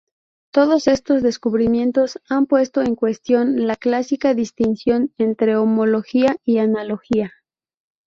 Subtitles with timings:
[0.51, 7.31] Todos estos descubrimientos han puesto en cuestión la clásica distinción entre homología y analogía.